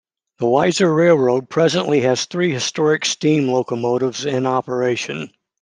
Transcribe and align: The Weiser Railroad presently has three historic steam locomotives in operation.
The 0.39 0.47
Weiser 0.47 0.95
Railroad 0.95 1.47
presently 1.47 1.99
has 1.99 2.25
three 2.25 2.51
historic 2.51 3.05
steam 3.05 3.47
locomotives 3.49 4.25
in 4.25 4.47
operation. 4.47 5.29